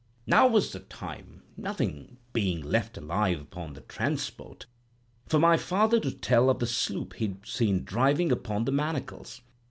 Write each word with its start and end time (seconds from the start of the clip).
"Now 0.25 0.47
was 0.47 0.71
the 0.73 0.79
time—nothing 0.79 2.17
being 2.33 2.61
left 2.63 2.97
alive 2.97 3.39
upon 3.39 3.73
the 3.73 3.81
transport—for 3.81 5.37
my 5.39 5.57
father 5.57 5.99
to 5.99 6.09
tell 6.11 6.49
of 6.49 6.57
the 6.57 6.65
sloop 6.65 7.13
he'd 7.17 7.45
seen 7.45 7.83
driving 7.83 8.31
upon 8.31 8.65
the 8.65 8.71
Manacles. 8.71 9.41